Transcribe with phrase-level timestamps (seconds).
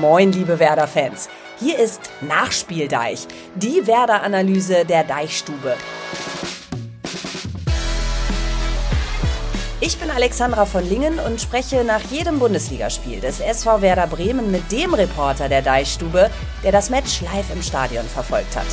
[0.00, 1.28] Moin, liebe Werder-Fans.
[1.60, 5.76] Hier ist Nachspieldeich, die Werder-Analyse der Deichstube.
[9.80, 14.72] Ich bin Alexandra von Lingen und spreche nach jedem Bundesligaspiel des SV Werder Bremen mit
[14.72, 16.28] dem Reporter der Deichstube,
[16.64, 18.66] der das Match live im Stadion verfolgt hat.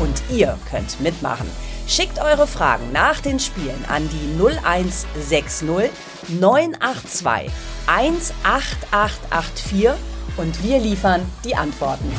[0.00, 1.48] Und ihr könnt mitmachen.
[1.88, 5.90] Schickt eure Fragen nach den Spielen an die 0160
[6.28, 7.50] 982
[7.86, 9.88] 18884
[10.36, 12.12] und wir liefern die Antworten.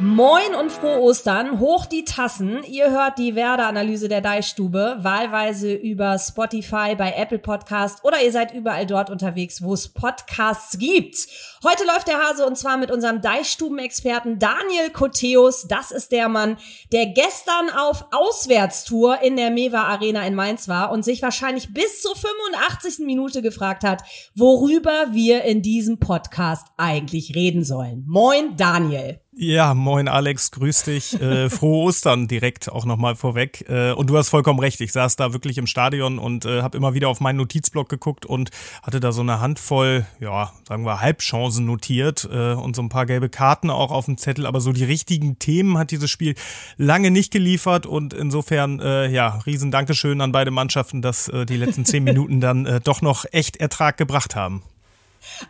[0.00, 2.62] Moin und frohe Ostern, hoch die Tassen.
[2.62, 8.54] Ihr hört die Werder-Analyse der Deichstube, wahlweise über Spotify, bei Apple Podcast oder ihr seid
[8.54, 11.26] überall dort unterwegs, wo es Podcasts gibt.
[11.64, 15.66] Heute läuft der Hase und zwar mit unserem Deichstuben-Experten Daniel Koteus.
[15.66, 16.58] Das ist der Mann,
[16.92, 22.02] der gestern auf Auswärtstour in der Mewa Arena in Mainz war und sich wahrscheinlich bis
[22.02, 23.04] zur 85.
[23.04, 24.04] Minute gefragt hat,
[24.36, 28.04] worüber wir in diesem Podcast eigentlich reden sollen.
[28.06, 29.20] Moin, Daniel.
[29.40, 31.20] Ja, moin Alex, grüß dich.
[31.20, 33.64] Äh, frohe Ostern direkt auch nochmal vorweg.
[33.68, 36.76] Äh, und du hast vollkommen recht, ich saß da wirklich im Stadion und äh, habe
[36.76, 38.50] immer wieder auf meinen Notizblock geguckt und
[38.82, 43.06] hatte da so eine Handvoll, ja, sagen wir Halbchancen notiert äh, und so ein paar
[43.06, 44.44] gelbe Karten auch auf dem Zettel.
[44.44, 46.34] Aber so die richtigen Themen hat dieses Spiel
[46.76, 51.58] lange nicht geliefert und insofern, äh, ja, riesen Dankeschön an beide Mannschaften, dass äh, die
[51.58, 54.64] letzten zehn Minuten dann äh, doch noch echt Ertrag gebracht haben.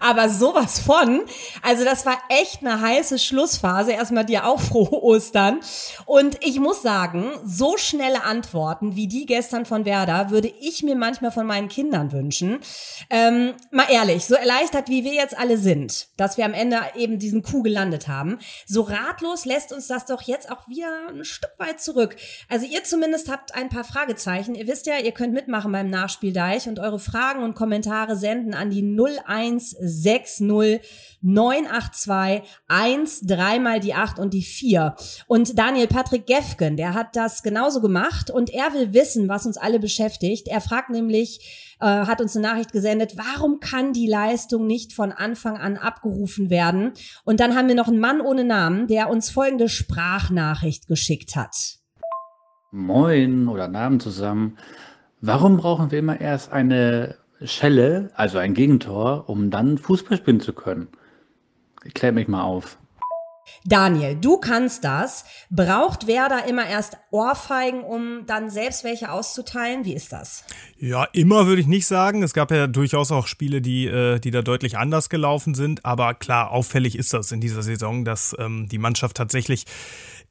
[0.01, 1.23] Aber sowas von.
[1.63, 3.93] Also das war echt eine heiße Schlussphase.
[3.93, 5.61] Erstmal dir auch frohe Ostern.
[6.07, 10.97] Und ich muss sagen, so schnelle Antworten wie die gestern von Werder würde ich mir
[10.97, 12.61] manchmal von meinen Kindern wünschen.
[13.11, 17.19] Ähm, mal ehrlich, so erleichtert wie wir jetzt alle sind, dass wir am Ende eben
[17.19, 21.53] diesen Kuh gelandet haben, so ratlos lässt uns das doch jetzt auch wieder ein Stück
[21.59, 22.17] weit zurück.
[22.49, 24.55] Also ihr zumindest habt ein paar Fragezeichen.
[24.55, 28.71] Ihr wisst ja, ihr könnt mitmachen beim Nachspieldeich und eure Fragen und Kommentare senden an
[28.71, 30.81] die 01 160
[31.21, 34.95] 982 1, dreimal die 8 und die 4.
[35.27, 39.57] Und Daniel Patrick Gefgen, der hat das genauso gemacht und er will wissen, was uns
[39.57, 40.47] alle beschäftigt.
[40.47, 45.11] Er fragt nämlich, äh, hat uns eine Nachricht gesendet, warum kann die Leistung nicht von
[45.11, 46.93] Anfang an abgerufen werden?
[47.25, 51.79] Und dann haben wir noch einen Mann ohne Namen, der uns folgende Sprachnachricht geschickt hat.
[52.71, 54.59] Moin oder Namen zusammen.
[55.21, 60.53] Warum brauchen wir immer erst eine Schelle, also ein Gegentor, um dann Fußball spielen zu
[60.53, 60.89] können.
[61.95, 62.79] Klär mich mal auf.
[63.65, 65.25] Daniel, du kannst das.
[65.51, 69.85] Braucht Werder immer erst Ohrfeigen, um dann selbst welche auszuteilen?
[69.85, 70.45] Wie ist das?
[70.79, 72.23] Ja, immer würde ich nicht sagen.
[72.23, 75.85] Es gab ja durchaus auch Spiele, die, äh, die da deutlich anders gelaufen sind.
[75.85, 79.65] Aber klar, auffällig ist das in dieser Saison, dass ähm, die Mannschaft tatsächlich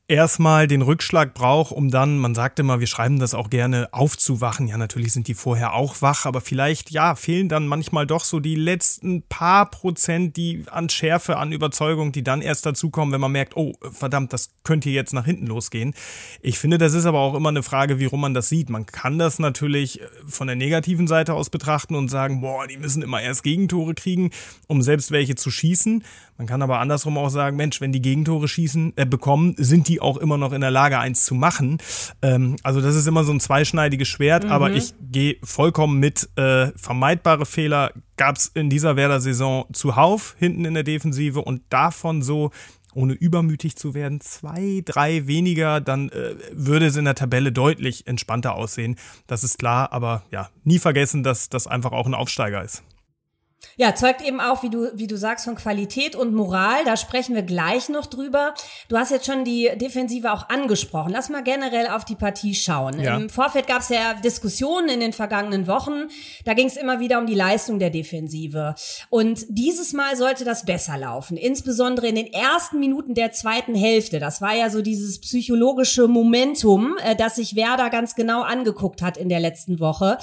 [0.08, 4.68] erstmal den Rückschlag braucht, um dann, man sagt immer, wir schreiben das auch gerne, aufzuwachen.
[4.68, 8.40] Ja, natürlich sind die vorher auch wach, aber vielleicht, ja, fehlen dann manchmal doch so
[8.40, 13.34] die letzten paar Prozent, die an Schärfe, an Überzeugung, die dann erst dazukommen, wenn man
[13.34, 15.94] merkt, oh, verdammt, das könnte jetzt nach hinten losgehen.
[16.42, 18.70] Ich finde, das ist aber auch immer eine Frage, wie rum man das sieht.
[18.70, 23.02] Man kann das natürlich von der negativen Seite aus betrachten und sagen, boah, die müssen
[23.02, 24.32] immer erst Gegentore kriegen,
[24.68, 26.04] um selbst welche zu schießen.
[26.38, 29.97] Man kann aber andersrum auch sagen, Mensch, wenn die Gegentore schießen, äh, bekommen, sind die
[30.02, 31.78] auch immer noch in der Lage, eins zu machen.
[32.22, 34.52] Ähm, also das ist immer so ein zweischneidiges Schwert, mhm.
[34.52, 36.30] aber ich gehe vollkommen mit.
[36.36, 42.22] Äh, vermeidbare Fehler gab es in dieser Werder-Saison zuhauf hinten in der Defensive und davon
[42.22, 42.52] so
[42.94, 48.08] ohne übermütig zu werden, zwei, drei weniger, dann äh, würde es in der Tabelle deutlich
[48.08, 48.96] entspannter aussehen.
[49.28, 52.84] Das ist klar, aber ja, nie vergessen, dass das einfach auch ein Aufsteiger ist.
[53.76, 56.84] Ja, zeugt eben auch, wie du, wie du sagst, von Qualität und Moral.
[56.86, 58.54] Da sprechen wir gleich noch drüber.
[58.88, 61.12] Du hast jetzt schon die Defensive auch angesprochen.
[61.12, 63.00] Lass mal generell auf die Partie schauen.
[63.00, 63.18] Ja.
[63.18, 66.08] Im Vorfeld gab es ja Diskussionen in den vergangenen Wochen.
[66.46, 68.76] Da ging es immer wieder um die Leistung der Defensive.
[69.10, 71.38] Und dieses Mal sollte das besser laufen.
[71.38, 74.20] Insbesondere in den ersten Minuten der zweiten Hälfte.
[74.20, 79.18] Das war ja so dieses psychologische Momentum, äh, das sich Werder ganz genau angeguckt hat
[79.18, 80.18] in der letzten Woche.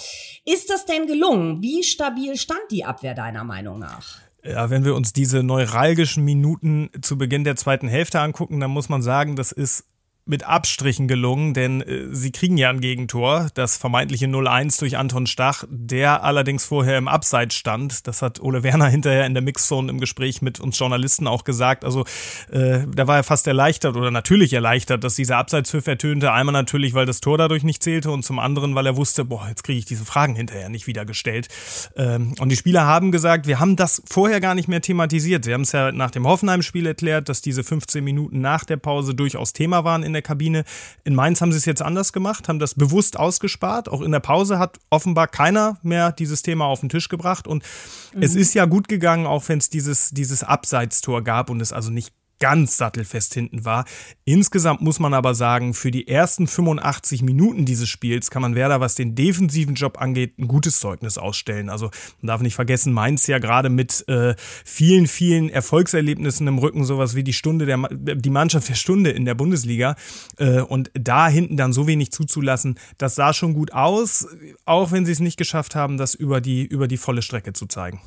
[0.45, 1.63] Ist das denn gelungen?
[1.63, 4.19] Wie stabil stand die Abwehr deiner Meinung nach?
[4.45, 8.91] Ja, wenn wir uns diese neuralgischen Minuten zu Beginn der zweiten Hälfte angucken, dann muss
[8.91, 9.87] man sagen, das ist
[10.27, 15.27] mit Abstrichen gelungen, denn äh, sie kriegen ja ein Gegentor, das vermeintliche 0-1 durch Anton
[15.27, 18.07] Stach, der allerdings vorher im Abseits stand.
[18.07, 21.85] Das hat Ole Werner hinterher in der Mixzone im Gespräch mit uns Journalisten auch gesagt.
[21.85, 22.05] Also
[22.51, 26.33] äh, da war er fast erleichtert oder natürlich erleichtert, dass dieser Abseitspfiff ertönte.
[26.33, 29.47] Einmal natürlich, weil das Tor dadurch nicht zählte und zum anderen, weil er wusste, boah,
[29.49, 31.49] jetzt kriege ich diese Fragen hinterher nicht wieder gestellt.
[31.97, 35.45] Ähm, und die Spieler haben gesagt, wir haben das vorher gar nicht mehr thematisiert.
[35.45, 39.15] Sie haben es ja nach dem Hoffenheim-Spiel erklärt, dass diese 15 Minuten nach der Pause
[39.15, 40.65] durchaus Thema waren in der Kabine.
[41.05, 43.89] In Mainz haben sie es jetzt anders gemacht, haben das bewusst ausgespart.
[43.89, 47.47] Auch in der Pause hat offenbar keiner mehr dieses Thema auf den Tisch gebracht.
[47.47, 47.63] Und
[48.15, 48.23] mhm.
[48.23, 51.91] es ist ja gut gegangen, auch wenn es dieses, dieses Abseitstor gab und es also
[51.91, 52.15] nicht
[52.45, 53.87] ganz sattelfest hinten war.
[54.27, 58.81] Insgesamt muss man aber sagen, für die ersten 85 Minuten dieses Spiels kann man Werder,
[58.81, 61.71] was den defensiven Job angeht, ein gutes Zeugnis ausstellen.
[61.71, 66.85] Also man darf nicht vergessen, Mainz ja gerade mit äh, vielen, vielen Erfolgserlebnissen im Rücken,
[66.85, 67.79] sowas wie die Stunde der
[68.15, 69.97] die Mannschaft der Stunde in der Bundesliga.
[70.37, 74.29] Äh, und da hinten dann so wenig zuzulassen, das sah schon gut aus,
[74.67, 77.65] auch wenn sie es nicht geschafft haben, das über die, über die volle Strecke zu
[77.65, 78.03] zeigen.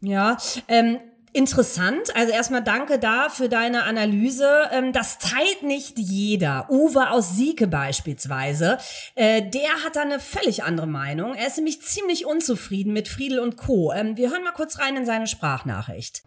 [0.00, 0.98] Ja, ähm,
[1.36, 2.16] Interessant.
[2.16, 4.70] Also erstmal danke da für deine Analyse.
[4.72, 6.66] Ähm, das teilt nicht jeder.
[6.70, 8.78] Uwe aus Sieke beispielsweise.
[9.16, 11.34] Äh, der hat da eine völlig andere Meinung.
[11.34, 13.92] Er ist nämlich ziemlich unzufrieden mit Friedel und Co.
[13.92, 16.22] Ähm, wir hören mal kurz rein in seine Sprachnachricht.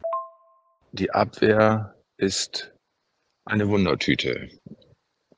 [0.92, 2.72] Die Abwehr ist
[3.46, 4.50] eine Wundertüte.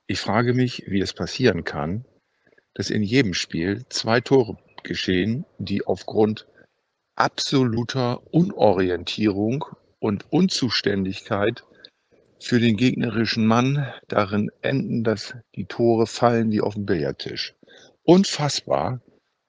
[0.06, 2.04] Ich frage mich, wie es passieren kann,
[2.74, 6.46] dass in jedem Spiel zwei Tore geschehen, die aufgrund
[7.16, 9.66] absoluter Unorientierung
[10.00, 11.64] und Unzuständigkeit
[12.40, 17.56] für den gegnerischen Mann darin enden, dass die Tore fallen wie auf dem Billardtisch.
[18.04, 19.02] Unfassbar,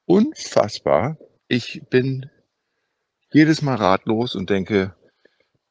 [0.04, 1.16] unfassbar.
[1.48, 2.30] Ich bin
[3.32, 4.94] jedes Mal ratlos und denke,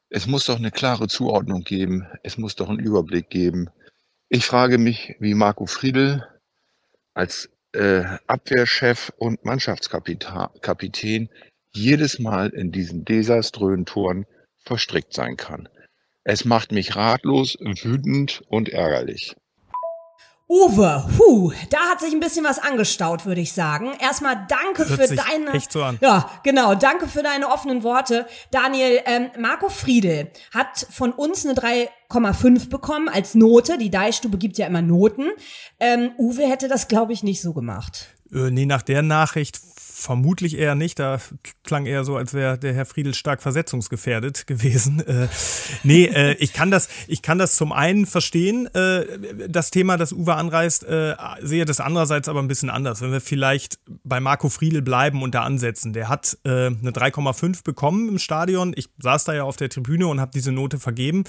[0.08, 3.70] es muss doch eine klare Zuordnung geben, es muss doch einen Überblick geben.
[4.28, 6.26] Ich frage mich, wie Marco Friedl
[7.14, 11.28] als äh, Abwehrchef und Mannschaftskapitän
[11.74, 14.26] jedes Mal in diesen desaströsen Toren
[14.58, 15.68] verstrickt sein kann.
[16.24, 19.34] Es macht mich ratlos, wütend und ärgerlich.
[20.48, 23.92] Uwe, hu, da hat sich ein bisschen was angestaut, würde ich sagen.
[23.98, 25.50] Erstmal danke Hört für sich deine.
[25.52, 25.96] Echt so an.
[26.02, 26.74] Ja, genau.
[26.74, 28.26] Danke für deine offenen Worte.
[28.50, 33.78] Daniel, ähm, Marco Friedel hat von uns eine 3,5 bekommen als Note.
[33.78, 35.30] Die Deichstube gibt ja immer Noten.
[35.80, 38.08] Ähm, Uwe hätte das, glaube ich, nicht so gemacht.
[38.30, 39.56] Äh, nee, nach der Nachricht
[40.02, 40.98] vermutlich eher nicht.
[40.98, 41.18] Da
[41.64, 45.00] klang eher so, als wäre der Herr Friedel stark versetzungsgefährdet gewesen.
[45.06, 45.28] Äh,
[45.82, 50.12] nee, äh, ich kann das, ich kann das zum einen verstehen, äh, das Thema, das
[50.12, 53.00] Uwe anreißt, äh, sehe das andererseits aber ein bisschen anders.
[53.00, 55.92] Wenn wir vielleicht bei Marco Friedel bleiben und da ansetzen.
[55.92, 58.72] Der hat äh, eine 3,5 bekommen im Stadion.
[58.76, 61.24] Ich saß da ja auf der Tribüne und habe diese Note vergeben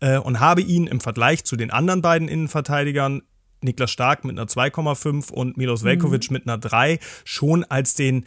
[0.00, 3.22] äh, und habe ihn im Vergleich zu den anderen beiden Innenverteidigern
[3.62, 6.34] Niklas Stark mit einer 2,5 und Milos Velkovic mhm.
[6.34, 8.24] mit einer 3 schon als den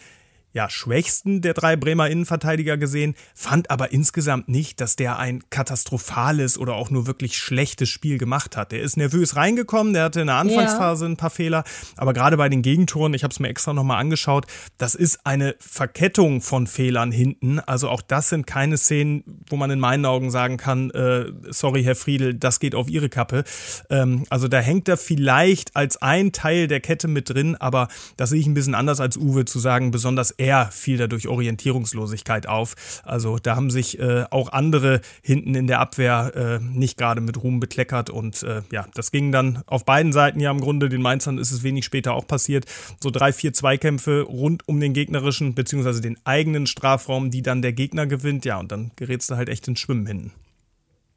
[0.53, 6.57] ja, schwächsten der drei Bremer Innenverteidiger gesehen, fand aber insgesamt nicht, dass der ein katastrophales
[6.57, 8.71] oder auch nur wirklich schlechtes Spiel gemacht hat.
[8.71, 11.63] Der ist nervös reingekommen, der hatte in der Anfangsphase ein paar Fehler,
[11.95, 14.45] aber gerade bei den Gegentoren, ich habe es mir extra nochmal angeschaut,
[14.77, 17.59] das ist eine Verkettung von Fehlern hinten.
[17.59, 21.83] Also auch das sind keine Szenen, wo man in meinen Augen sagen kann, äh, sorry,
[21.83, 23.43] Herr Friedel, das geht auf Ihre Kappe.
[23.89, 27.87] Ähm, also da hängt er vielleicht als ein Teil der Kette mit drin, aber
[28.17, 32.47] das sehe ich ein bisschen anders als Uwe zu sagen, besonders er fiel dadurch Orientierungslosigkeit
[32.47, 33.01] auf.
[33.03, 37.41] Also da haben sich äh, auch andere hinten in der Abwehr äh, nicht gerade mit
[37.41, 40.89] Ruhm bekleckert und äh, ja, das ging dann auf beiden Seiten ja im Grunde.
[40.89, 42.65] Den Mainzern ist es wenig später auch passiert.
[42.99, 47.73] So drei, vier Zweikämpfe rund um den gegnerischen beziehungsweise den eigenen Strafraum, die dann der
[47.73, 48.43] Gegner gewinnt.
[48.43, 50.31] Ja, und dann gerätst du halt echt ins Schwimmen hinten.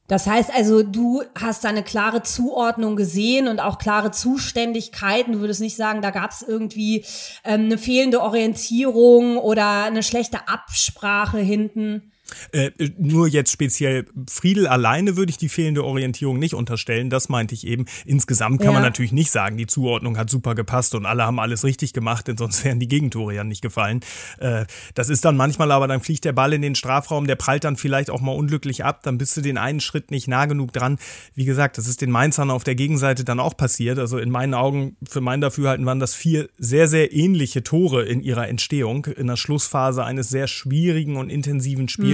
[0.06, 5.32] Das heißt also, du hast da eine klare Zuordnung gesehen und auch klare Zuständigkeiten.
[5.32, 7.04] Du würdest nicht sagen, da gab es irgendwie
[7.42, 12.12] ähm, eine fehlende Orientierung oder eine schlechte Absprache hinten.
[12.52, 17.10] Äh, nur jetzt speziell Friedel alleine würde ich die fehlende Orientierung nicht unterstellen.
[17.10, 17.86] Das meinte ich eben.
[18.06, 18.72] Insgesamt kann ja.
[18.74, 22.28] man natürlich nicht sagen, die Zuordnung hat super gepasst und alle haben alles richtig gemacht,
[22.28, 24.00] denn sonst wären die Gegentore ja nicht gefallen.
[24.38, 24.64] Äh,
[24.94, 27.76] das ist dann manchmal aber, dann fliegt der Ball in den Strafraum, der prallt dann
[27.76, 30.98] vielleicht auch mal unglücklich ab, dann bist du den einen Schritt nicht nah genug dran.
[31.34, 33.98] Wie gesagt, das ist den Mainzern auf der Gegenseite dann auch passiert.
[33.98, 38.22] Also in meinen Augen, für mein Dafürhalten waren das vier sehr, sehr ähnliche Tore in
[38.22, 42.13] ihrer Entstehung, in der Schlussphase eines sehr schwierigen und intensiven Spiels.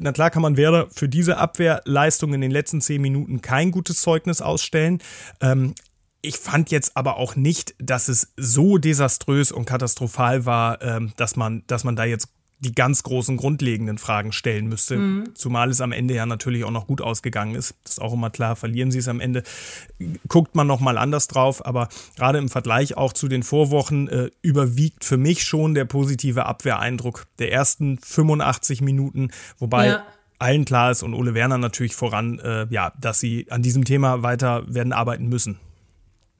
[0.00, 4.00] Na klar kann man Werder für diese Abwehrleistung in den letzten zehn Minuten kein gutes
[4.00, 5.02] Zeugnis ausstellen.
[5.40, 5.74] Ähm,
[6.22, 11.36] ich fand jetzt aber auch nicht, dass es so desaströs und katastrophal war, ähm, dass
[11.36, 12.28] man, dass man da jetzt
[12.62, 14.96] die ganz großen grundlegenden Fragen stellen müsste.
[14.96, 15.34] Mhm.
[15.34, 17.74] Zumal es am Ende ja natürlich auch noch gut ausgegangen ist.
[17.82, 19.42] Das ist auch immer klar, verlieren sie es am Ende,
[20.28, 21.66] guckt man nochmal anders drauf.
[21.66, 26.46] Aber gerade im Vergleich auch zu den Vorwochen äh, überwiegt für mich schon der positive
[26.46, 30.04] Abwehreindruck der ersten 85 Minuten, wobei ja
[30.42, 34.24] allen klar ist und Ole Werner natürlich voran, äh, ja, dass sie an diesem Thema
[34.24, 35.60] weiter werden arbeiten müssen.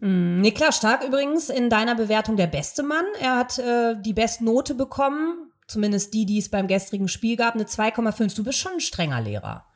[0.00, 3.04] Mm, Niklas Stark übrigens in deiner Bewertung der beste Mann.
[3.20, 7.64] Er hat äh, die Bestnote bekommen zumindest die, die es beim gestrigen Spiel gab, eine
[7.64, 8.36] 2,5.
[8.36, 9.66] Du bist schon ein strenger Lehrer.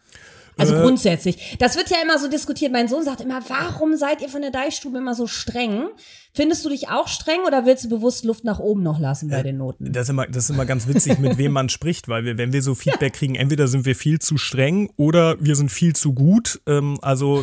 [0.56, 0.80] Also äh.
[0.80, 1.56] grundsätzlich.
[1.58, 2.72] Das wird ja immer so diskutiert.
[2.72, 5.88] Mein Sohn sagt immer, warum seid ihr von der Deichstube immer so streng?
[6.36, 9.42] Findest du dich auch streng oder willst du bewusst Luft nach oben noch lassen bei
[9.42, 9.90] den Noten?
[9.90, 12.52] Das ist immer, das ist immer ganz witzig, mit wem man spricht, weil wir, wenn
[12.52, 16.12] wir so Feedback kriegen, entweder sind wir viel zu streng oder wir sind viel zu
[16.12, 16.60] gut.
[16.66, 17.42] Ähm, also,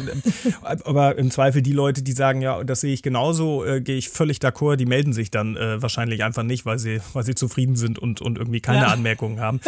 [0.62, 4.10] aber im Zweifel die Leute, die sagen, ja, das sehe ich genauso, äh, gehe ich
[4.10, 7.76] völlig d'accord, die melden sich dann äh, wahrscheinlich einfach nicht, weil sie, weil sie zufrieden
[7.76, 8.88] sind und, und irgendwie keine ja.
[8.90, 9.60] Anmerkungen haben.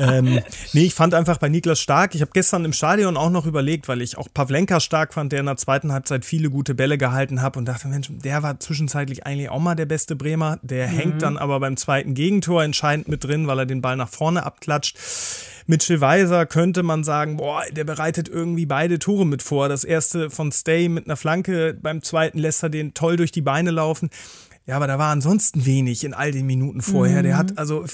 [0.00, 0.40] ähm,
[0.72, 2.16] nee, ich fand einfach bei Niklas stark.
[2.16, 5.40] Ich habe gestern im Stadion auch noch überlegt, weil ich auch Pavlenka stark fand, der
[5.40, 9.26] in der zweiten Halbzeit viele gute Bälle gehalten hat und dachte, Mensch, der war zwischenzeitlich
[9.26, 10.58] eigentlich auch mal der beste Bremer.
[10.62, 10.92] Der mhm.
[10.92, 14.44] hängt dann aber beim zweiten Gegentor entscheidend mit drin, weil er den Ball nach vorne
[14.44, 14.96] abklatscht.
[15.66, 19.68] Mitchell Weiser könnte man sagen, boah, der bereitet irgendwie beide Tore mit vor.
[19.68, 23.42] Das erste von Stay mit einer Flanke, beim zweiten lässt er den toll durch die
[23.42, 24.10] Beine laufen.
[24.66, 27.20] Ja, aber da war ansonsten wenig in all den Minuten vorher.
[27.20, 27.24] Mhm.
[27.24, 27.84] Der hat also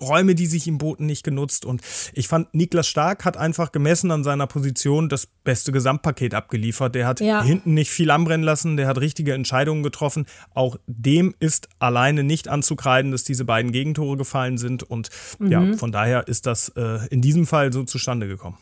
[0.00, 1.64] Räume, die sich ihm boten, nicht genutzt.
[1.64, 6.94] Und ich fand, Niklas Stark hat einfach gemessen an seiner Position das beste Gesamtpaket abgeliefert.
[6.94, 7.42] Der hat ja.
[7.42, 10.26] hinten nicht viel anbrennen lassen, der hat richtige Entscheidungen getroffen.
[10.54, 14.82] Auch dem ist alleine nicht anzukreiden, dass diese beiden Gegentore gefallen sind.
[14.82, 15.50] Und mhm.
[15.50, 18.58] ja, von daher ist das äh, in diesem Fall so zustande gekommen.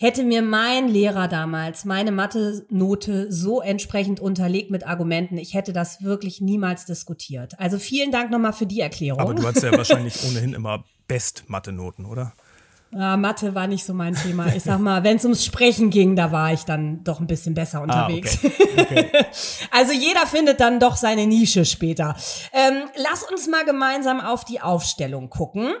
[0.00, 6.04] Hätte mir mein Lehrer damals meine Mathe-Note so entsprechend unterlegt mit Argumenten, ich hätte das
[6.04, 7.58] wirklich niemals diskutiert.
[7.58, 9.20] Also vielen Dank nochmal für die Erklärung.
[9.20, 12.32] Aber du hast ja wahrscheinlich ohnehin immer Best-Mathe-Noten, oder?
[12.90, 14.46] Ja, Mathe war nicht so mein Thema.
[14.54, 17.52] Ich sag mal, wenn es ums Sprechen ging, da war ich dann doch ein bisschen
[17.52, 18.38] besser unterwegs.
[18.42, 18.80] Ah, okay.
[18.80, 19.10] Okay.
[19.70, 22.16] also jeder findet dann doch seine Nische später.
[22.50, 25.74] Ähm, lass uns mal gemeinsam auf die Aufstellung gucken.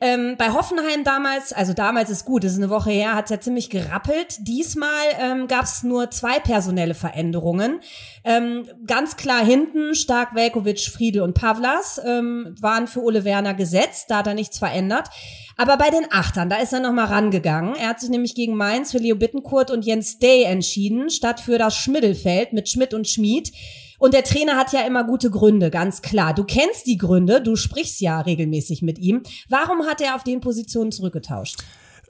[0.00, 3.30] Ähm, bei Hoffenheim damals, also damals ist gut, das ist eine Woche her, hat es
[3.30, 4.38] ja ziemlich gerappelt.
[4.40, 4.88] Diesmal
[5.20, 7.80] ähm, gab es nur zwei personelle Veränderungen.
[8.24, 14.06] Ähm, ganz klar hinten, Stark, Velkovic, Friedel und Pavlas ähm, waren für Ole Werner gesetzt,
[14.08, 15.10] da hat er nichts verändert.
[15.56, 17.74] Aber bei den Achtern, da ist er nochmal rangegangen.
[17.74, 21.58] Er hat sich nämlich gegen Mainz für Leo Bittenkurt und Jens Day entschieden, statt für
[21.58, 23.50] das Schmiddelfeld mit Schmidt und Schmid.
[23.98, 26.32] Und der Trainer hat ja immer gute Gründe, ganz klar.
[26.32, 29.24] Du kennst die Gründe, du sprichst ja regelmäßig mit ihm.
[29.48, 31.56] Warum hat er auf den Positionen zurückgetauscht?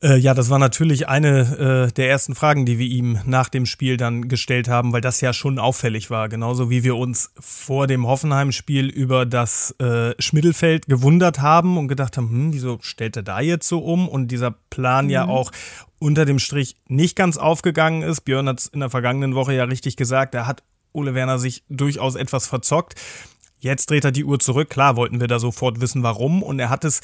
[0.05, 3.65] Äh, ja, das war natürlich eine äh, der ersten Fragen, die wir ihm nach dem
[3.65, 6.29] Spiel dann gestellt haben, weil das ja schon auffällig war.
[6.29, 12.19] Genauso wie wir uns vor dem Hoffenheim-Spiel über das äh, Schmiddelfeld gewundert haben und gedacht
[12.19, 14.07] haben, hm, wieso stellt er da jetzt so um?
[14.07, 15.11] Und dieser Plan mhm.
[15.11, 15.51] ja auch
[15.99, 18.27] unter dem Strich nicht ganz aufgegangen ist.
[18.27, 21.65] Björn hat es in der vergangenen Woche ja richtig gesagt, da hat Ole Werner sich
[21.71, 23.01] durchaus etwas verzockt.
[23.59, 24.69] Jetzt dreht er die Uhr zurück.
[24.69, 26.43] Klar wollten wir da sofort wissen, warum.
[26.43, 27.01] Und er hat es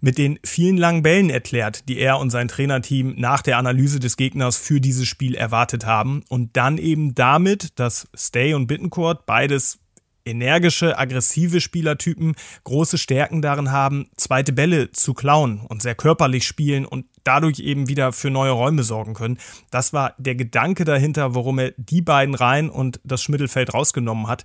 [0.00, 4.16] mit den vielen langen Bällen erklärt, die er und sein Trainerteam nach der Analyse des
[4.16, 6.22] Gegners für dieses Spiel erwartet haben.
[6.28, 9.78] Und dann eben damit, dass Stay und Bittencourt beides
[10.26, 12.34] energische, aggressive Spielertypen
[12.64, 17.88] große Stärken darin haben, zweite Bälle zu klauen und sehr körperlich spielen und dadurch eben
[17.88, 19.38] wieder für neue Räume sorgen können.
[19.70, 24.44] Das war der Gedanke dahinter, warum er die beiden rein und das Schmittelfeld rausgenommen hat.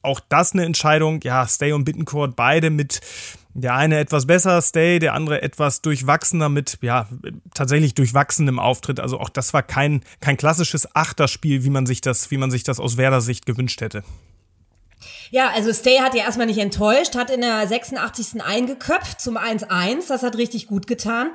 [0.00, 3.00] Auch das eine Entscheidung, ja, Stay und Bittencourt beide mit
[3.60, 7.08] der eine etwas besser Stay, der andere etwas durchwachsener mit, ja,
[7.54, 9.00] tatsächlich durchwachsenem Auftritt.
[9.00, 12.62] Also auch das war kein, kein klassisches Achterspiel, wie man sich das, wie man sich
[12.62, 14.02] das aus Werder Sicht gewünscht hätte.
[15.30, 18.42] Ja, also Stay hat ja erstmal nicht enttäuscht, hat in der 86.
[18.42, 20.08] eingeköpft zum 1-1.
[20.08, 21.30] Das hat richtig gut getan.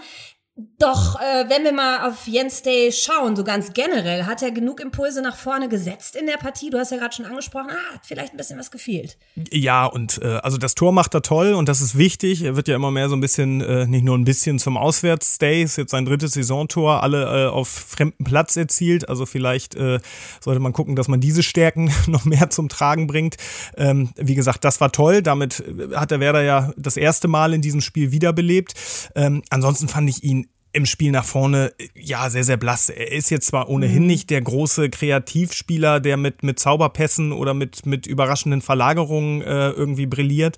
[0.77, 4.81] Doch, äh, wenn wir mal auf Jens Day schauen, so ganz generell, hat er genug
[4.81, 6.69] Impulse nach vorne gesetzt in der Partie?
[6.69, 9.17] Du hast ja gerade schon angesprochen, ah, hat vielleicht ein bisschen was gefehlt.
[9.49, 12.43] Ja, und äh, also das Tor macht er toll und das ist wichtig.
[12.43, 15.63] Er wird ja immer mehr so ein bisschen, äh, nicht nur ein bisschen zum Auswärts-Stay,
[15.63, 19.09] ist jetzt sein drittes Saisontor, alle äh, auf fremden Platz erzielt.
[19.09, 19.99] Also vielleicht äh,
[20.39, 23.37] sollte man gucken, dass man diese Stärken noch mehr zum Tragen bringt.
[23.75, 25.23] Ähm, wie gesagt, das war toll.
[25.23, 28.75] Damit äh, hat der Werder ja das erste Mal in diesem Spiel wiederbelebt.
[29.15, 30.42] Ähm, ansonsten fand ich ihn
[30.73, 32.89] im Spiel nach vorne, ja, sehr, sehr blass.
[32.89, 34.07] Er ist jetzt zwar ohnehin mhm.
[34.07, 40.07] nicht der große Kreativspieler, der mit, mit Zauberpässen oder mit, mit überraschenden Verlagerungen äh, irgendwie
[40.07, 40.57] brilliert,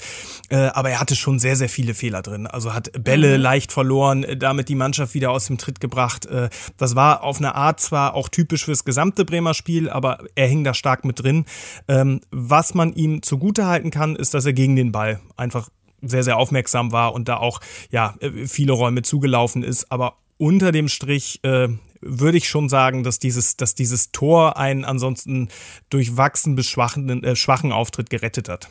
[0.50, 2.48] äh, aber er hatte schon sehr, sehr viele Fehler drin.
[2.48, 3.44] Also hat Bälle mhm.
[3.44, 6.26] leicht verloren, äh, damit die Mannschaft wieder aus dem Tritt gebracht.
[6.28, 10.48] Äh, das war auf eine Art zwar auch typisch fürs gesamte Bremer Spiel, aber er
[10.48, 11.44] hing da stark mit drin.
[11.90, 15.70] Ähm, was man ihm zugute halten kann, ist, dass er gegen den Ball einfach
[16.08, 17.60] sehr, sehr aufmerksam war und da auch
[17.90, 19.92] ja, viele Räume zugelaufen ist.
[19.92, 21.70] Aber unter dem Strich äh,
[22.02, 25.50] würde ich schon sagen, dass dieses, dass dieses Tor einen ansonsten
[25.90, 28.70] durchwachsen bis schwachen, äh, schwachen Auftritt gerettet hat.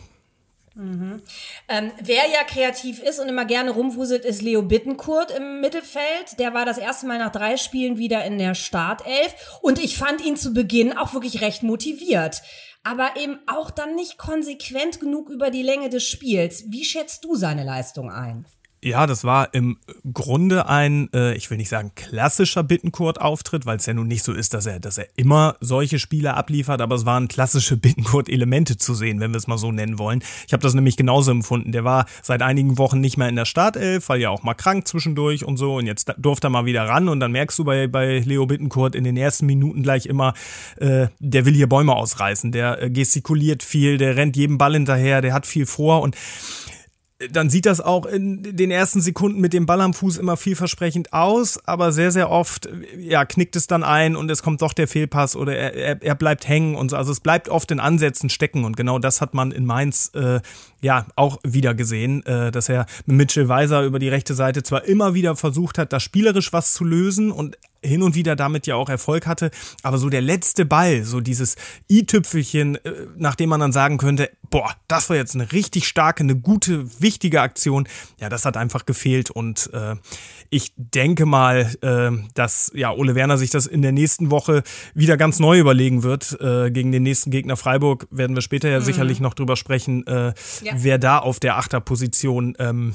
[0.75, 1.23] Mhm.
[1.69, 6.39] Ähm, wer ja kreativ ist und immer gerne rumwuselt, ist Leo Bittenkurt im Mittelfeld.
[6.39, 10.25] Der war das erste Mal nach drei Spielen wieder in der Startelf und ich fand
[10.25, 12.43] ihn zu Beginn auch wirklich recht motiviert
[12.85, 16.65] aber eben auch dann nicht konsequent genug über die Länge des Spiels.
[16.69, 18.45] Wie schätzt du seine Leistung ein?
[18.85, 19.79] Ja, das war im
[20.13, 24.35] Grunde ein, äh, ich will nicht sagen klassischer Bittenkurt-Auftritt, weil es ja nun nicht so
[24.35, 28.93] ist, dass er, dass er immer solche Spiele abliefert, aber es waren klassische Bittenkurt-Elemente zu
[28.93, 30.23] sehen, wenn wir es mal so nennen wollen.
[30.47, 31.73] Ich habe das nämlich genauso empfunden.
[31.73, 34.87] Der war seit einigen Wochen nicht mehr in der Startelf, weil ja auch mal krank
[34.87, 35.77] zwischendurch und so.
[35.77, 37.09] Und jetzt durfte er mal wieder ran.
[37.09, 40.35] Und dann merkst du bei, bei Leo Bittenkurt in den ersten Minuten gleich immer,
[40.77, 45.23] äh, der will hier Bäume ausreißen, der äh, gestikuliert viel, der rennt jedem Ball hinterher,
[45.23, 46.03] der hat viel vor.
[46.03, 46.17] Und
[47.31, 51.13] dann sieht das auch in den ersten Sekunden mit dem Ball am Fuß immer vielversprechend
[51.13, 54.89] aus, aber sehr, sehr oft ja, knickt es dann ein und es kommt doch der
[54.89, 56.97] Fehlpass oder er, er, bleibt hängen und so.
[56.97, 60.41] Also es bleibt oft in Ansätzen stecken und genau das hat man in Mainz äh,
[60.81, 64.85] ja auch wieder gesehen, äh, dass er mit Mitchell Weiser über die rechte Seite zwar
[64.85, 68.77] immer wieder versucht hat, da spielerisch was zu lösen und hin und wieder damit ja
[68.77, 69.51] auch Erfolg hatte.
[69.83, 71.57] Aber so der letzte Ball, so dieses
[71.91, 76.37] i-Tüpfelchen, äh, nachdem man dann sagen könnte, boah, das war jetzt eine richtig starke, eine
[76.37, 77.89] gute, wichtige Aktion.
[78.19, 79.31] Ja, das hat einfach gefehlt.
[79.31, 79.97] Und äh,
[80.51, 84.63] ich denke mal, äh, dass ja Ole Werner sich das in der nächsten Woche
[84.95, 86.39] wieder ganz neu überlegen wird.
[86.41, 88.85] Äh, gegen den nächsten Gegner Freiburg werden wir später ja mhm.
[88.85, 90.73] sicherlich noch drüber sprechen, äh, ja.
[90.77, 92.95] wer da auf der Achterposition ähm,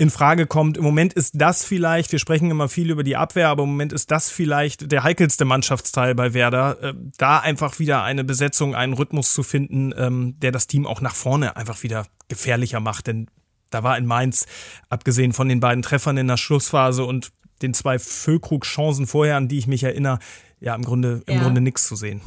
[0.00, 0.78] in Frage kommt.
[0.78, 3.92] Im Moment ist das vielleicht, wir sprechen immer viel über die Abwehr, aber im Moment
[3.92, 8.94] ist das vielleicht der heikelste Mannschaftsteil bei Werder, äh, da einfach wieder eine Besetzung, einen
[8.94, 13.08] Rhythmus zu finden, ähm, der das Team auch nach vorne einfach wieder gefährlicher macht.
[13.08, 13.26] Denn
[13.68, 14.46] da war in Mainz,
[14.88, 17.30] abgesehen von den beiden Treffern in der Schlussphase und
[17.60, 20.18] den zwei Füllkrug-Chancen vorher, an die ich mich erinnere,
[20.60, 21.42] ja, im Grunde, im ja.
[21.42, 22.22] Grunde nichts zu sehen.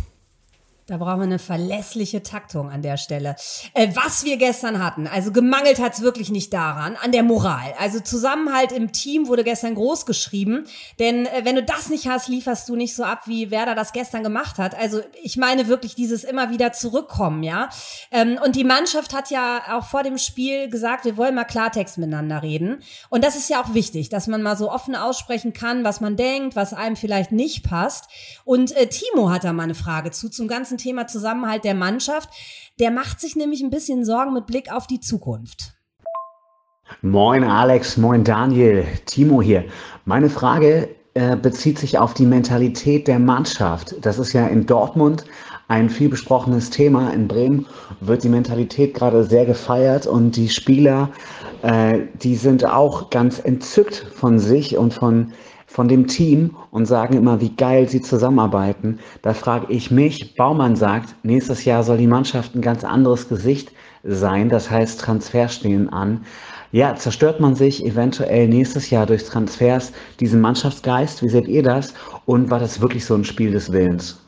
[0.86, 3.38] Da brauchen wir eine verlässliche Taktung an der Stelle.
[3.74, 7.74] Äh, was wir gestern hatten, also gemangelt hat's wirklich nicht daran, an der Moral.
[7.80, 10.66] Also Zusammenhalt im Team wurde gestern groß geschrieben,
[11.00, 13.94] denn äh, wenn du das nicht hast, lieferst du nicht so ab, wie Werder das
[13.94, 14.78] gestern gemacht hat.
[14.78, 17.70] Also ich meine wirklich dieses immer wieder zurückkommen, ja.
[18.12, 21.98] Ähm, und die Mannschaft hat ja auch vor dem Spiel gesagt, wir wollen mal Klartext
[21.98, 22.84] miteinander reden.
[23.10, 26.18] Und das ist ja auch wichtig, dass man mal so offen aussprechen kann, was man
[26.18, 28.10] denkt, was einem vielleicht nicht passt.
[28.44, 31.76] Und äh, Timo hat da mal eine Frage zu zum ganzen ganzen Thema Zusammenhalt der
[31.76, 32.30] Mannschaft.
[32.80, 35.74] Der macht sich nämlich ein bisschen Sorgen mit Blick auf die Zukunft.
[37.02, 39.66] Moin Alex, moin Daniel, Timo hier.
[40.06, 43.96] Meine Frage äh, bezieht sich auf die Mentalität der Mannschaft.
[44.02, 45.26] Das ist ja in Dortmund
[45.68, 47.12] ein viel besprochenes Thema.
[47.12, 47.66] In Bremen
[48.02, 51.10] wird die Mentalität gerade sehr gefeiert und die Spieler,
[51.62, 55.34] äh, die sind auch ganz entzückt von sich und von
[55.74, 59.00] von dem Team und sagen immer, wie geil sie zusammenarbeiten.
[59.24, 63.72] Da frage ich mich, Baumann sagt, nächstes Jahr soll die Mannschaft ein ganz anderes Gesicht
[64.04, 66.26] sein, das heißt Transfer stehen an.
[66.72, 71.24] Ja, zerstört man sich eventuell nächstes Jahr durch Transfers diesen Mannschaftsgeist?
[71.24, 71.96] Wie seht ihr das?
[72.26, 74.23] Und war das wirklich so ein Spiel des Willens?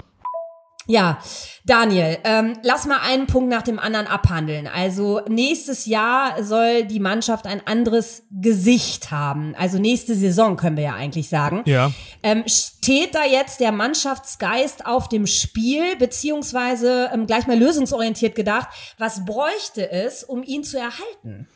[0.87, 1.19] Ja,
[1.65, 4.67] Daniel, ähm, lass mal einen Punkt nach dem anderen abhandeln.
[4.67, 9.55] Also nächstes Jahr soll die Mannschaft ein anderes Gesicht haben.
[9.57, 11.63] Also nächste Saison können wir ja eigentlich sagen.
[11.65, 11.91] Ja.
[12.21, 18.67] Ähm, steht da jetzt der Mannschaftsgeist auf dem Spiel, beziehungsweise ähm, gleich mal lösungsorientiert gedacht,
[18.99, 21.47] was bräuchte es, um ihn zu erhalten?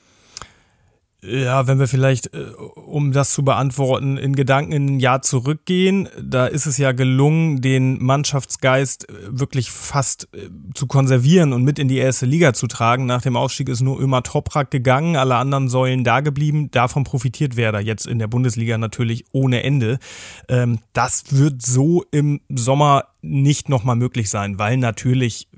[1.22, 6.08] Ja, wenn wir vielleicht, äh, um das zu beantworten, in Gedanken in ein Jahr zurückgehen,
[6.22, 11.78] da ist es ja gelungen, den Mannschaftsgeist äh, wirklich fast äh, zu konservieren und mit
[11.78, 13.06] in die erste Liga zu tragen.
[13.06, 16.72] Nach dem Aufstieg ist nur Ömer Toprak gegangen, alle anderen Säulen da geblieben.
[16.72, 20.00] Davon profitiert Werder jetzt in der Bundesliga natürlich ohne Ende.
[20.48, 25.49] Ähm, das wird so im Sommer nicht nochmal möglich sein, weil natürlich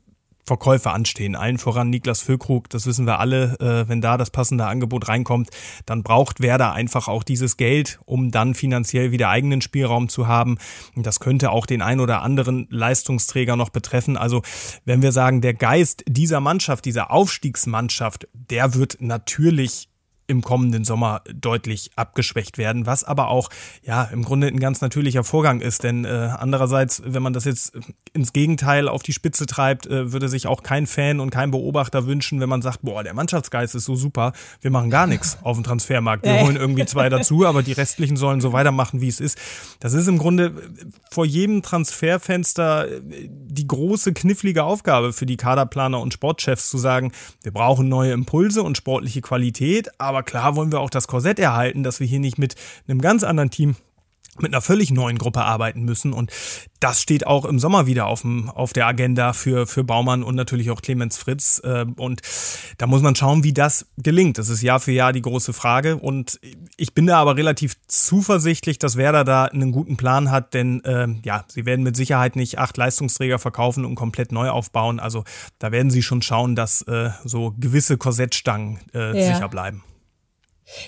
[0.52, 1.38] Verkäufe anstehen.
[1.38, 5.50] Allen voran Niklas Füllkrug, das wissen wir alle, äh, wenn da das passende Angebot reinkommt,
[5.86, 10.58] dann braucht Werder einfach auch dieses Geld, um dann finanziell wieder eigenen Spielraum zu haben.
[10.98, 14.18] Das könnte auch den ein oder anderen Leistungsträger noch betreffen.
[14.18, 14.42] Also
[14.84, 19.88] wenn wir sagen, der Geist dieser Mannschaft, dieser Aufstiegsmannschaft, der wird natürlich
[20.32, 23.50] im kommenden Sommer deutlich abgeschwächt werden, was aber auch
[23.84, 27.74] ja im Grunde ein ganz natürlicher Vorgang ist, denn äh, andererseits, wenn man das jetzt
[28.14, 32.06] ins Gegenteil auf die Spitze treibt, äh, würde sich auch kein Fan und kein Beobachter
[32.06, 35.58] wünschen, wenn man sagt, boah, der Mannschaftsgeist ist so super, wir machen gar nichts auf
[35.58, 39.20] dem Transfermarkt, wir holen irgendwie zwei dazu, aber die restlichen sollen so weitermachen, wie es
[39.20, 39.38] ist.
[39.82, 40.54] Das ist im Grunde
[41.12, 47.12] vor jedem Transferfenster äh, die große knifflige Aufgabe für die Kaderplaner und Sportchefs zu sagen,
[47.44, 51.40] wir brauchen neue Impulse und sportliche Qualität, aber aber klar wollen wir auch das Korsett
[51.40, 52.54] erhalten, dass wir hier nicht mit
[52.88, 53.76] einem ganz anderen Team
[54.40, 56.14] mit einer völlig neuen Gruppe arbeiten müssen.
[56.14, 56.32] Und
[56.80, 60.36] das steht auch im Sommer wieder auf, dem, auf der Agenda für, für Baumann und
[60.36, 61.62] natürlich auch Clemens Fritz.
[61.64, 62.22] Äh, und
[62.78, 64.38] da muss man schauen, wie das gelingt.
[64.38, 65.98] Das ist Jahr für Jahr die große Frage.
[65.98, 66.40] Und
[66.78, 71.08] ich bin da aber relativ zuversichtlich, dass Werder da einen guten Plan hat, denn äh,
[71.24, 75.00] ja, sie werden mit Sicherheit nicht acht Leistungsträger verkaufen und komplett neu aufbauen.
[75.00, 75.26] Also
[75.60, 79.34] da werden sie schon schauen, dass äh, so gewisse Korsettstangen äh, ja.
[79.34, 79.84] sicher bleiben.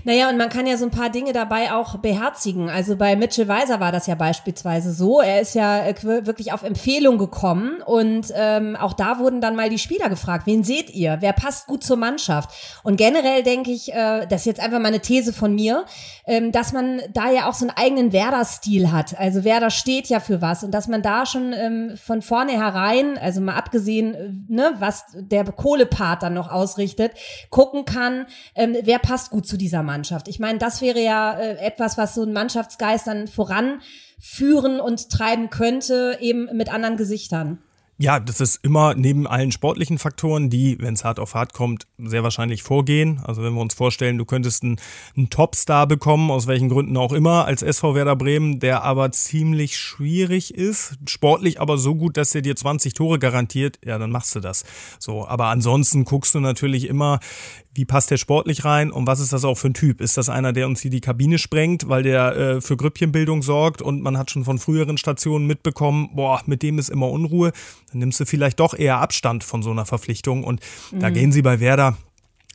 [0.03, 2.69] Naja, und man kann ja so ein paar Dinge dabei auch beherzigen.
[2.69, 5.21] Also bei Mitchell Weiser war das ja beispielsweise so.
[5.21, 9.69] Er ist ja äh, wirklich auf Empfehlung gekommen und ähm, auch da wurden dann mal
[9.69, 11.17] die Spieler gefragt, wen seht ihr?
[11.19, 12.49] Wer passt gut zur Mannschaft?
[12.83, 15.85] Und generell denke ich, äh, das ist jetzt einfach mal eine These von mir,
[16.25, 19.17] ähm, dass man da ja auch so einen eigenen Werder-Stil hat.
[19.19, 23.41] Also Werder steht ja für was und dass man da schon ähm, von vornherein, also
[23.41, 27.11] mal abgesehen, äh, ne, was der Kohlepart dann noch ausrichtet,
[27.49, 30.27] gucken kann, ähm, wer passt gut zu dieser Mannschaft.
[30.27, 35.49] Ich meine, das wäre ja äh, etwas, was so ein Mannschaftsgeist dann voranführen und treiben
[35.49, 37.59] könnte, eben mit anderen Gesichtern.
[37.99, 41.85] Ja, das ist immer neben allen sportlichen Faktoren, die, wenn es hart auf hart kommt,
[41.99, 43.21] sehr wahrscheinlich vorgehen.
[43.23, 44.77] Also wenn wir uns vorstellen, du könntest einen,
[45.15, 49.77] einen Topstar bekommen, aus welchen Gründen auch immer, als SV Werder Bremen, der aber ziemlich
[49.77, 54.35] schwierig ist, sportlich aber so gut, dass er dir 20 Tore garantiert, ja, dann machst
[54.35, 54.65] du das.
[54.97, 57.19] So, aber ansonsten guckst du natürlich immer,
[57.75, 60.01] wie passt der sportlich rein und was ist das auch für ein Typ?
[60.01, 63.81] Ist das einer, der uns hier die Kabine sprengt, weil der äh, für Grüppchenbildung sorgt
[63.81, 67.51] und man hat schon von früheren Stationen mitbekommen, boah, mit dem ist immer Unruhe,
[67.91, 70.99] dann nimmst du vielleicht doch eher Abstand von so einer Verpflichtung und mhm.
[70.99, 71.97] da gehen sie bei Werder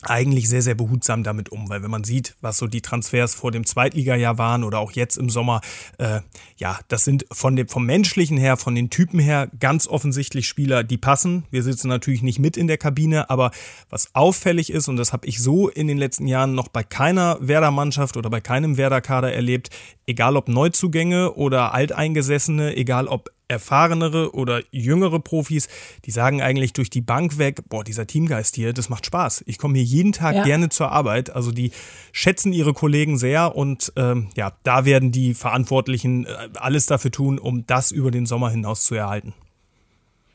[0.03, 3.51] eigentlich sehr, sehr behutsam damit um, weil wenn man sieht, was so die Transfers vor
[3.51, 5.61] dem Zweitligajahr waren oder auch jetzt im Sommer,
[5.99, 6.21] äh,
[6.57, 10.85] ja, das sind von dem, vom menschlichen her, von den Typen her ganz offensichtlich Spieler,
[10.85, 11.45] die passen.
[11.51, 13.51] Wir sitzen natürlich nicht mit in der Kabine, aber
[13.91, 17.39] was auffällig ist, und das habe ich so in den letzten Jahren noch bei keiner
[17.41, 19.71] Werder-Mannschaft oder bei keinem Werder-Kader erlebt,
[20.07, 25.69] egal ob Neuzugänge oder Alteingesessene, egal ob erfahrenere oder jüngere Profis,
[26.05, 29.45] die sagen eigentlich durch die Bank weg, boah, dieser Teamgeist hier, das macht Spaß.
[29.47, 30.45] Ich komme hier jeden Tag ja.
[30.45, 31.31] gerne zur Arbeit.
[31.31, 31.73] Also die
[32.13, 37.39] schätzen ihre Kollegen sehr und ähm, ja, da werden die Verantwortlichen äh, alles dafür tun,
[37.39, 39.35] um das über den Sommer hinaus zu erhalten.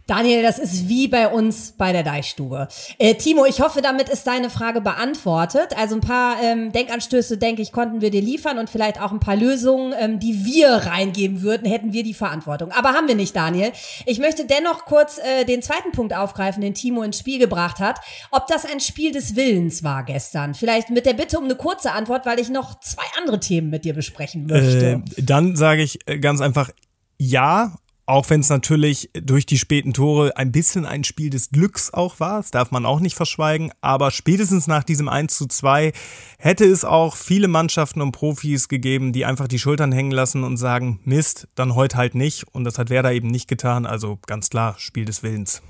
[0.05, 2.67] Daniel, das ist wie bei uns bei der Deichstube.
[2.97, 5.77] Äh, Timo, ich hoffe, damit ist deine Frage beantwortet.
[5.77, 9.21] Also ein paar ähm, Denkanstöße, denke ich, konnten wir dir liefern und vielleicht auch ein
[9.21, 12.71] paar Lösungen, ähm, die wir reingeben würden, hätten wir die Verantwortung.
[12.71, 13.71] Aber haben wir nicht, Daniel.
[14.05, 18.01] Ich möchte dennoch kurz äh, den zweiten Punkt aufgreifen, den Timo ins Spiel gebracht hat.
[18.31, 20.53] Ob das ein Spiel des Willens war gestern?
[20.53, 23.85] Vielleicht mit der Bitte um eine kurze Antwort, weil ich noch zwei andere Themen mit
[23.85, 25.01] dir besprechen möchte.
[25.15, 26.71] Äh, dann sage ich äh, ganz einfach
[27.17, 27.73] ja,
[28.05, 32.19] auch wenn es natürlich durch die späten Tore ein bisschen ein Spiel des Glücks auch
[32.19, 35.93] war, das darf man auch nicht verschweigen, aber spätestens nach diesem 1 zu 2
[36.37, 40.57] hätte es auch viele Mannschaften und Profis gegeben, die einfach die Schultern hängen lassen und
[40.57, 42.45] sagen, Mist, dann heute halt nicht.
[42.51, 45.61] Und das hat Werder eben nicht getan, also ganz klar, Spiel des Willens.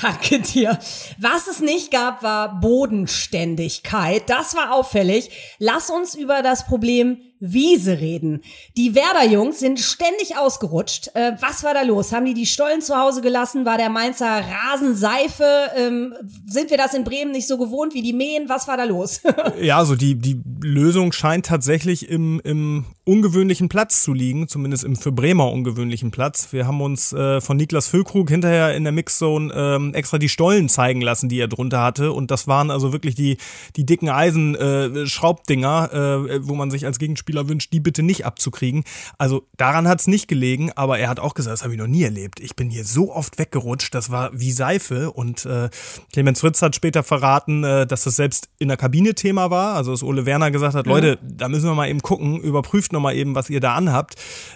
[0.00, 0.78] Danke dir.
[1.18, 4.28] Was es nicht gab, war Bodenständigkeit.
[4.28, 5.30] Das war auffällig.
[5.58, 8.42] Lass uns über das Problem Wiese reden.
[8.76, 11.10] Die Werder-Jungs sind ständig ausgerutscht.
[11.14, 12.12] Äh, was war da los?
[12.12, 13.64] Haben die die Stollen zu Hause gelassen?
[13.64, 15.44] War der Mainzer Rasenseife?
[15.76, 16.14] Ähm,
[16.46, 18.48] sind wir das in Bremen nicht so gewohnt wie die Mähen?
[18.48, 19.20] Was war da los?
[19.60, 24.96] ja, also die, die Lösung scheint tatsächlich im, im ungewöhnlichen Platz zu liegen, zumindest im
[24.96, 26.48] für Bremer ungewöhnlichen Platz.
[26.52, 30.68] Wir haben uns äh, von Niklas Füllkrug hinterher in der Mixzone ähm, extra die Stollen
[30.68, 32.12] zeigen lassen, die er drunter hatte.
[32.12, 33.36] Und das waren also wirklich die,
[33.76, 38.24] die dicken Eisenschraubdinger, äh, äh, wo man sich als Gegenspieler Spieler wünscht, die bitte nicht
[38.24, 38.84] abzukriegen.
[39.18, 41.86] Also daran hat es nicht gelegen, aber er hat auch gesagt, das habe ich noch
[41.86, 42.40] nie erlebt.
[42.40, 45.10] Ich bin hier so oft weggerutscht, das war wie Seife.
[45.12, 45.68] Und äh,
[46.10, 49.74] Clemens Fritz hat später verraten, äh, dass das selbst in der Kabine Thema war.
[49.74, 50.92] Also dass Ole Werner gesagt hat, ja.
[50.92, 54.14] Leute, da müssen wir mal eben gucken, überprüft noch mal eben, was ihr da anhabt.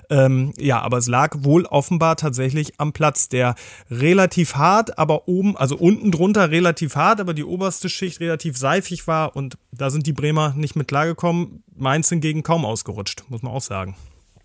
[0.08, 3.54] Ähm, ja, aber es lag wohl offenbar tatsächlich am Platz, der
[3.90, 9.06] relativ hart, aber oben, also unten drunter relativ hart, aber die oberste Schicht relativ seifig
[9.06, 11.62] war und da sind die Bremer nicht mit klargekommen.
[11.74, 13.96] Mainz hingegen kaum ausgerutscht, muss man auch sagen.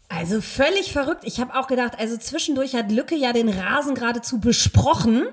[0.09, 1.23] Also völlig verrückt.
[1.25, 5.27] Ich habe auch gedacht, also zwischendurch hat Lücke ja den Rasen geradezu besprochen.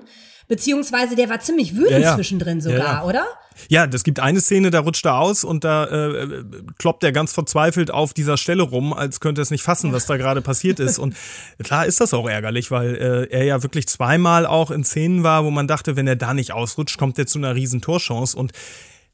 [0.47, 2.15] Beziehungsweise der war ziemlich wütend ja, ja.
[2.15, 3.25] zwischendrin sogar, ja, oder?
[3.69, 6.43] Ja, das gibt eine Szene, da rutscht er aus und da äh,
[6.77, 10.17] kloppt er ganz verzweifelt auf dieser Stelle rum, als könnte es nicht fassen, was da
[10.17, 10.99] gerade passiert ist.
[10.99, 11.15] Und
[11.63, 15.45] klar ist das auch ärgerlich, weil äh, er ja wirklich zweimal auch in Szenen war,
[15.45, 18.37] wo man dachte, wenn er da nicht ausrutscht, kommt er zu einer riesen Torchance.
[18.37, 18.51] Und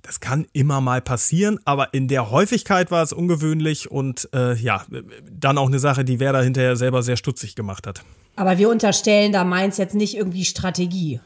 [0.01, 4.83] das kann immer mal passieren, aber in der Häufigkeit war es ungewöhnlich und äh, ja,
[5.31, 8.03] dann auch eine Sache, die Werder hinterher selber sehr stutzig gemacht hat.
[8.35, 11.19] Aber wir unterstellen da Mainz jetzt nicht irgendwie Strategie.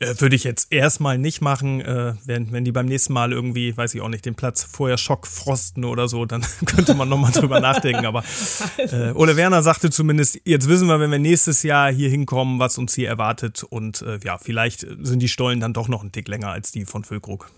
[0.00, 1.82] Äh, würde ich jetzt erstmal nicht machen.
[1.82, 4.96] Äh, wenn, wenn die beim nächsten Mal irgendwie, weiß ich auch nicht, den Platz vorher
[4.96, 8.06] schockfrosten oder so, dann könnte man nochmal drüber nachdenken.
[8.06, 8.24] Aber
[8.78, 12.78] äh, Ole Werner sagte zumindest, jetzt wissen wir, wenn wir nächstes Jahr hier hinkommen, was
[12.78, 13.62] uns hier erwartet.
[13.62, 16.86] Und äh, ja, vielleicht sind die Stollen dann doch noch einen Tick länger als die
[16.86, 17.50] von Füllkrug.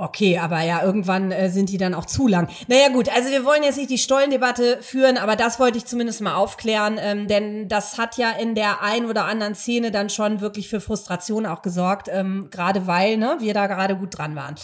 [0.00, 2.48] Okay, aber ja, irgendwann äh, sind die dann auch zu lang.
[2.68, 6.20] Naja gut, also wir wollen jetzt nicht die Stollendebatte führen, aber das wollte ich zumindest
[6.20, 10.40] mal aufklären, ähm, denn das hat ja in der ein oder anderen Szene dann schon
[10.40, 14.54] wirklich für Frustration auch gesorgt, ähm, gerade weil ne, wir da gerade gut dran waren.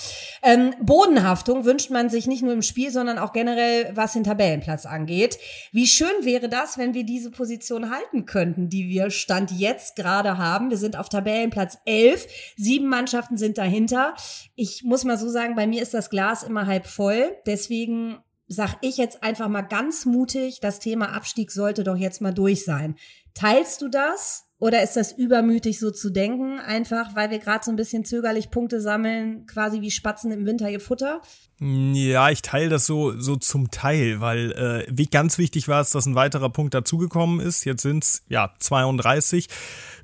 [0.41, 4.87] Ähm, Bodenhaftung wünscht man sich nicht nur im Spiel, sondern auch generell, was den Tabellenplatz
[4.87, 5.39] angeht.
[5.73, 10.39] Wie schön wäre das, wenn wir diese Position halten könnten, die wir Stand jetzt gerade
[10.39, 10.71] haben.
[10.71, 14.15] Wir sind auf Tabellenplatz 11, sieben Mannschaften sind dahinter.
[14.55, 17.37] Ich muss mal so sagen, bei mir ist das Glas immer halb voll.
[17.47, 22.33] Deswegen sag ich jetzt einfach mal ganz mutig, das Thema Abstieg sollte doch jetzt mal
[22.33, 22.97] durch sein.
[23.35, 24.47] Teilst du das?
[24.65, 28.51] Oder ist das übermütig so zu denken, einfach weil wir gerade so ein bisschen zögerlich
[28.51, 31.21] Punkte sammeln, quasi wie Spatzen im Winter ihr Futter?
[31.61, 36.07] Ja, ich teile das so, so zum Teil, weil äh, ganz wichtig war es, dass
[36.07, 37.67] ein weiterer Punkt dazugekommen ist.
[37.67, 39.49] Jetzt sind es ja 32.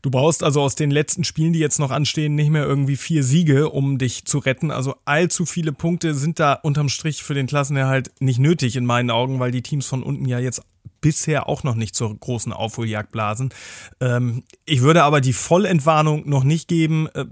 [0.03, 3.25] Du brauchst also aus den letzten Spielen, die jetzt noch anstehen, nicht mehr irgendwie vier
[3.25, 4.71] Siege, um dich zu retten.
[4.71, 9.11] Also allzu viele Punkte sind da unterm Strich für den Klassenerhalt nicht nötig in meinen
[9.11, 10.63] Augen, weil die Teams von unten ja jetzt
[11.01, 13.53] bisher auch noch nicht zur großen Aufholjagd blasen.
[14.01, 17.09] Ähm, ich würde aber die Vollentwarnung noch nicht geben.
[17.15, 17.27] Äh,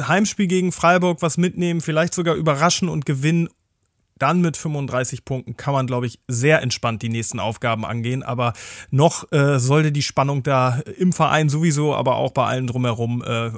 [0.00, 3.48] Heimspiel gegen Freiburg was mitnehmen, vielleicht sogar überraschen und gewinnen
[4.18, 8.22] dann mit 35 Punkten kann man, glaube ich, sehr entspannt die nächsten Aufgaben angehen.
[8.22, 8.52] Aber
[8.90, 13.52] noch äh, sollte die Spannung da im Verein sowieso, aber auch bei allen drumherum äh,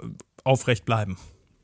[0.45, 1.17] aufrecht bleiben.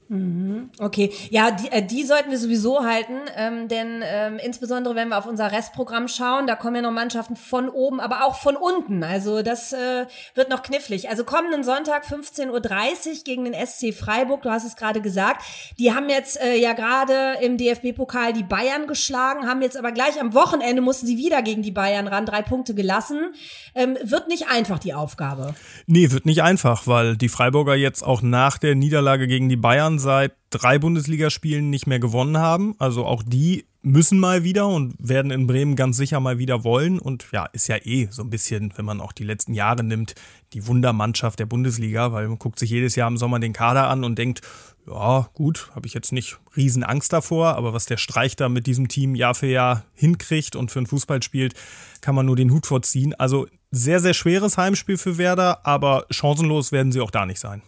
[0.08, 0.70] Mhm.
[0.78, 5.18] Okay, ja, die, äh, die sollten wir sowieso halten, ähm, denn ähm, insbesondere wenn wir
[5.18, 9.02] auf unser Restprogramm schauen, da kommen ja noch Mannschaften von oben, aber auch von unten.
[9.02, 11.08] Also das äh, wird noch knifflig.
[11.08, 15.44] Also kommenden Sonntag 15.30 Uhr gegen den SC Freiburg, du hast es gerade gesagt.
[15.78, 20.20] Die haben jetzt äh, ja gerade im DFB-Pokal die Bayern geschlagen, haben jetzt aber gleich
[20.20, 23.34] am Wochenende mussten sie wieder gegen die Bayern ran, drei Punkte gelassen.
[23.74, 25.54] Ähm, wird nicht einfach die Aufgabe.
[25.86, 29.95] Nee, wird nicht einfach, weil die Freiburger jetzt auch nach der Niederlage gegen die Bayern
[29.98, 32.74] seit drei Bundesligaspielen nicht mehr gewonnen haben.
[32.78, 36.98] Also auch die müssen mal wieder und werden in Bremen ganz sicher mal wieder wollen.
[36.98, 40.14] Und ja, ist ja eh so ein bisschen, wenn man auch die letzten Jahre nimmt,
[40.52, 44.02] die Wundermannschaft der Bundesliga, weil man guckt sich jedes Jahr im Sommer den Kader an
[44.02, 44.40] und denkt,
[44.88, 48.66] ja, gut, habe ich jetzt nicht riesen Angst davor, aber was der Streich da mit
[48.66, 51.54] diesem Team Jahr für Jahr hinkriegt und für ein Fußball spielt,
[52.00, 53.14] kann man nur den Hut vorziehen.
[53.14, 57.62] Also sehr, sehr schweres Heimspiel für Werder, aber chancenlos werden sie auch da nicht sein.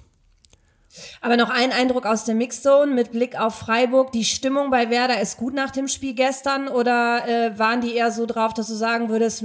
[1.20, 4.12] Aber noch ein Eindruck aus der Mixzone mit Blick auf Freiburg.
[4.12, 8.10] Die Stimmung bei Werder ist gut nach dem Spiel gestern oder äh, waren die eher
[8.10, 9.44] so drauf, dass du sagen würdest,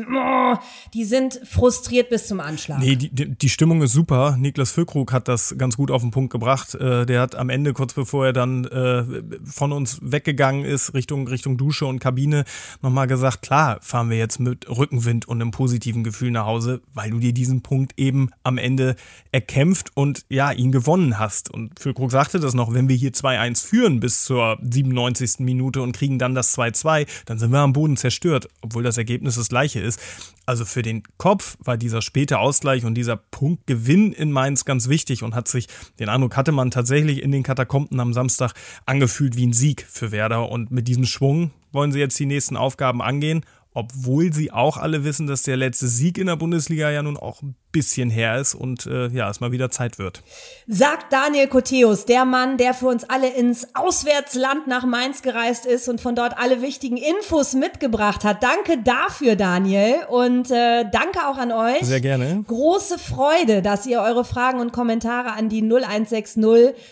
[0.94, 2.80] die sind frustriert bis zum Anschlag?
[2.80, 4.36] Nee, die, die Stimmung ist super.
[4.38, 6.76] Niklas Füllkrug hat das ganz gut auf den Punkt gebracht.
[6.76, 9.04] Äh, der hat am Ende, kurz bevor er dann äh,
[9.46, 12.46] von uns weggegangen ist, Richtung, Richtung Dusche und Kabine,
[12.82, 17.12] nochmal gesagt, klar, fahren wir jetzt mit Rückenwind und einem positiven Gefühl nach Hause, weil
[17.12, 18.96] du dir diesen Punkt eben am Ende
[19.32, 21.54] erkämpft und ja, ihn gewonnen hast hast.
[21.54, 25.40] Und Füllkrug sagte das noch, wenn wir hier 2-1 führen bis zur 97.
[25.40, 29.36] Minute und kriegen dann das 2-2, dann sind wir am Boden zerstört, obwohl das Ergebnis
[29.36, 30.00] das gleiche ist.
[30.46, 35.24] Also für den Kopf war dieser späte Ausgleich und dieser Punktgewinn in Mainz ganz wichtig
[35.24, 35.68] und hat sich,
[36.00, 38.54] den Eindruck hatte man tatsächlich in den Katakomben am Samstag
[38.86, 40.50] angefühlt wie ein Sieg für Werder.
[40.50, 45.04] Und mit diesem Schwung wollen sie jetzt die nächsten Aufgaben angehen obwohl sie auch alle
[45.04, 48.56] wissen, dass der letzte Sieg in der Bundesliga ja nun auch ein bisschen her ist
[48.56, 50.24] und äh, ja, es mal wieder Zeit wird.
[50.68, 55.90] Sagt Daniel Koteus, der Mann, der für uns alle ins Auswärtsland nach Mainz gereist ist
[55.90, 58.44] und von dort alle wichtigen Infos mitgebracht hat.
[58.44, 59.96] Danke dafür, Daniel.
[60.08, 61.82] Und äh, danke auch an euch.
[61.82, 62.44] Sehr gerne.
[62.48, 66.44] Große Freude, dass ihr eure Fragen und Kommentare an die 0160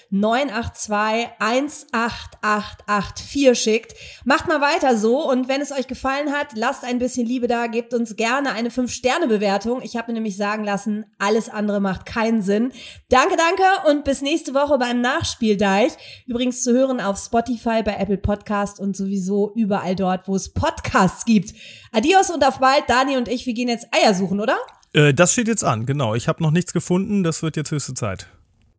[0.09, 3.93] 982 18884 schickt.
[4.25, 7.67] Macht mal weiter so und wenn es euch gefallen hat, lasst ein bisschen Liebe da,
[7.67, 9.83] gebt uns gerne eine 5-Sterne-Bewertung.
[9.83, 10.70] Ich habe mir nämlich sagen lassen,
[11.17, 12.71] alles andere macht keinen Sinn.
[13.09, 15.93] Danke, danke und bis nächste Woche beim Nachspieldeich.
[16.27, 21.25] Übrigens zu hören auf Spotify, bei Apple Podcast und sowieso überall dort, wo es Podcasts
[21.25, 21.53] gibt.
[21.91, 22.83] Adios und auf bald.
[22.87, 24.57] Dani und ich, wir gehen jetzt Eier suchen, oder?
[24.93, 26.15] Äh, das steht jetzt an, genau.
[26.15, 27.23] Ich habe noch nichts gefunden.
[27.23, 28.27] Das wird jetzt höchste Zeit.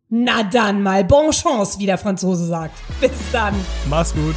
[0.08, 2.74] Na dann mal, bonne chance, wie der Franzose sagt.
[3.00, 3.54] Bis dann.
[3.88, 4.36] Mach's gut.